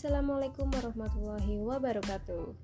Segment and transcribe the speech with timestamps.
[0.00, 2.56] Assalamualaikum warahmatullahi wabarakatuh.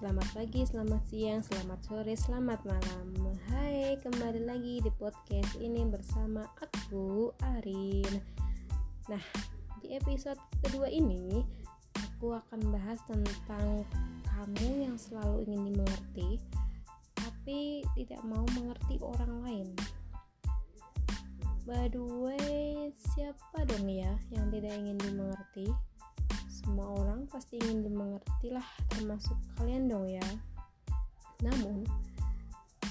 [0.00, 3.12] Selamat pagi, selamat siang, selamat sore, selamat malam.
[3.52, 8.08] Hai, kembali lagi di podcast ini bersama aku, Arin.
[9.04, 9.20] Nah,
[9.84, 11.44] di episode kedua ini
[12.08, 13.84] Aku akan bahas tentang
[14.24, 16.40] kamu yang selalu ingin dimengerti
[17.20, 19.68] Tapi tidak mau mengerti orang lain.
[21.68, 25.68] By the way, siapa dong ya yang tidak ingin dimengerti?
[27.38, 30.26] Pasti ingin dimengerti lah, termasuk kalian dong ya.
[31.38, 31.86] Namun,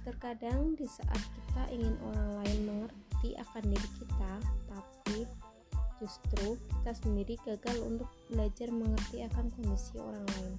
[0.00, 4.32] terkadang di saat kita ingin orang lain mengerti akan diri kita,
[4.64, 5.28] tapi
[6.00, 10.56] justru kita sendiri gagal untuk belajar mengerti akan kondisi orang lain.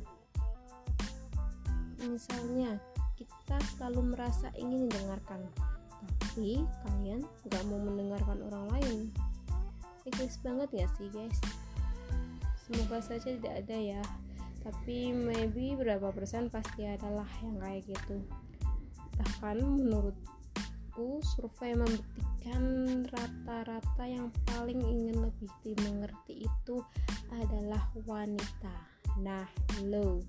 [2.06, 2.78] Misalnya,
[3.18, 5.42] kita selalu merasa ingin didengarkan,
[6.06, 9.10] tapi kalian gak mau mendengarkan orang lain
[10.06, 11.38] egois banget ya sih guys
[12.72, 14.04] semoga saja tidak ada ya.
[14.64, 18.24] Tapi maybe berapa persen pasti adalah yang kayak gitu.
[19.20, 22.64] Bahkan menurutku survei membuktikan
[23.12, 26.80] rata-rata yang paling ingin lebih dimengerti itu
[27.36, 28.76] adalah wanita.
[29.20, 29.44] Nah
[29.84, 30.24] lo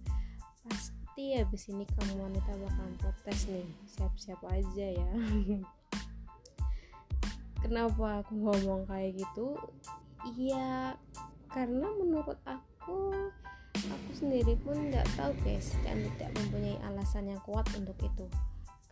[0.66, 3.68] pasti habis ini kamu wanita bakalan protes nih.
[3.86, 5.10] Siap-siap aja ya.
[7.62, 9.54] Kenapa aku ngomong kayak gitu?
[10.34, 10.98] Iya
[11.52, 13.12] karena menurut aku
[13.76, 18.26] aku sendiri pun nggak tahu guys dan tidak mempunyai alasan yang kuat untuk itu.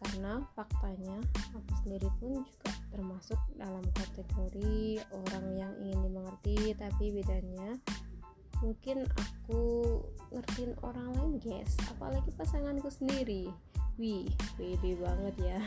[0.01, 1.21] Karena faktanya
[1.53, 7.77] aku sendiri pun juga termasuk dalam kategori orang yang ingin dimengerti tapi bedanya
[8.65, 9.61] mungkin aku
[10.33, 11.77] ngertiin orang lain guys.
[11.97, 13.49] Apalagi pasanganku sendiri.
[14.01, 15.61] Wih pede banget ya.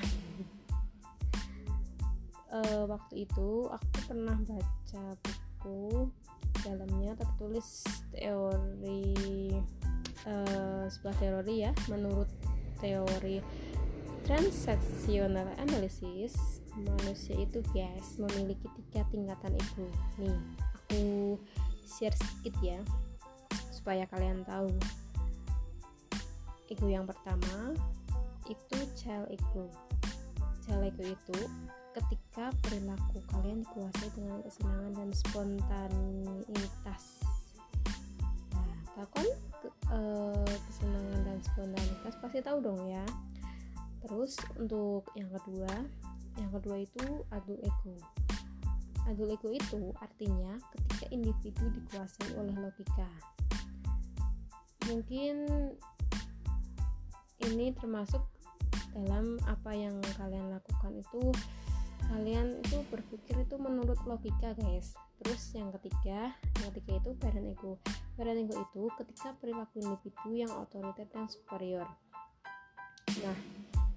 [2.49, 6.09] Uh, waktu itu aku pernah baca buku
[6.63, 7.83] dalamnya tertulis
[8.15, 9.11] teori
[10.25, 11.71] uh, sebuah teori ya.
[11.91, 12.31] Menurut
[12.79, 13.43] teori
[14.23, 19.87] transaksional analisis manusia itu guys memiliki tiga tingkatan ego
[20.17, 20.39] nih
[20.73, 21.35] aku
[21.83, 22.79] share sedikit ya
[23.69, 24.71] supaya kalian tahu.
[26.71, 27.75] Ego yang pertama
[28.47, 29.67] itu child ego
[30.63, 31.37] child ego itu
[31.93, 37.03] ketika perilaku kalian dikuasai dengan kesenangan dan spontanitas.
[38.97, 39.05] Nah
[39.93, 43.05] uh, kesenangan dan spontanitas pasti tahu dong ya.
[44.01, 45.73] Terus untuk yang kedua
[46.41, 47.95] yang kedua itu adu ego.
[49.05, 53.09] Adu ego itu artinya ketika individu dikuasai oleh logika.
[54.89, 55.45] Mungkin
[57.43, 58.23] ini termasuk
[58.93, 61.33] dalam apa yang kalian lakukan itu
[62.13, 64.93] kalian itu berpikir itu menurut logika guys.
[65.17, 66.29] Terus yang ketiga
[66.61, 67.81] yang ketiga itu parent ego.
[68.13, 71.89] Parent ego itu ketika perilaku individu yang otoriter dan superior.
[73.25, 73.37] Nah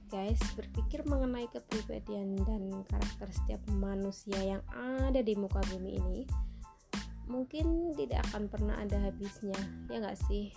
[0.09, 6.21] guys berpikir mengenai kepribadian dan karakter setiap manusia yang ada di muka bumi ini
[7.27, 9.59] mungkin tidak akan pernah ada habisnya
[9.93, 10.57] ya nggak sih?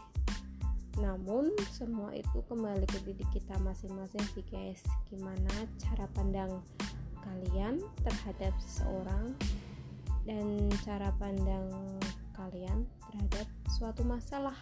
[1.02, 4.80] Namun semua itu kembali ke diri kita masing-masing sih guys.
[5.09, 6.62] Gimana cara pandang
[7.24, 9.35] kalian terhadap seseorang
[10.24, 11.68] dan cara pandang
[12.38, 14.56] kalian terhadap suatu masalah.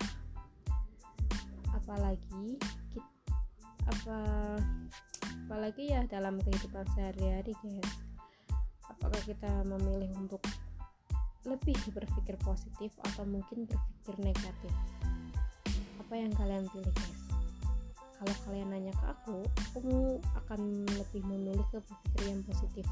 [1.75, 2.57] Apalagi
[2.91, 3.11] kita,
[3.87, 4.19] apa
[5.47, 7.91] apalagi ya dalam kehidupan sehari-hari guys.
[8.87, 10.41] Apakah kita memilih untuk
[11.45, 14.73] lebih berpikir positif atau mungkin berpikir negatif?
[16.01, 17.26] Apa yang kalian pilih guys
[18.17, 19.37] kalau kalian nanya ke aku
[19.77, 22.85] aku akan lebih memilih ke berpikir yang positif.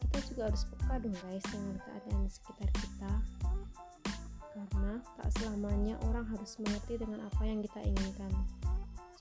[0.00, 3.12] Kita juga harus peka dong guys dengan keadaan di sekitar kita.
[4.52, 8.32] Karena tak selamanya orang harus mengerti dengan apa yang kita inginkan.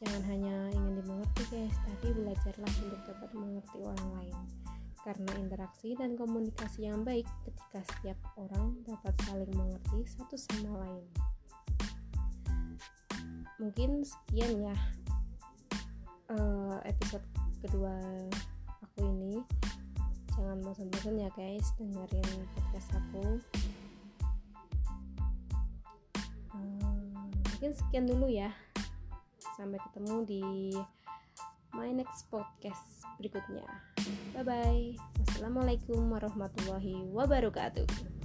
[0.02, 4.38] Jangan hanya ingin dimengerti guys tapi belajarlah untuk dapat mengerti orang lain.
[5.02, 11.04] Karena interaksi dan komunikasi yang baik ketika setiap orang dapat saling mengerti satu sama lain
[13.62, 14.76] mungkin sekian ya
[16.34, 17.22] uh, episode
[17.62, 17.94] kedua
[18.82, 19.38] aku ini.
[20.34, 22.26] Jangan bosan-bosan ya guys dengerin
[22.58, 23.26] podcast aku.
[26.58, 28.50] Uh, mungkin sekian dulu ya.
[29.54, 30.44] Sampai ketemu di
[31.78, 33.70] my next podcast berikutnya.
[34.34, 34.86] Bye bye
[35.22, 38.21] wassalamualaikum warahmatullahi wabarakatuh